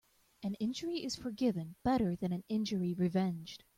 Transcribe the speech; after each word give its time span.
An 0.41 0.55
injury 0.55 1.03
is 1.03 1.15
forgiven 1.15 1.75
better 1.83 2.15
than 2.15 2.31
an 2.31 2.43
injury 2.49 2.95
revenged. 2.95 3.63